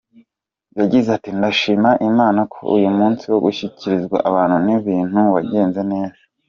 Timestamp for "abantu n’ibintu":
4.29-5.19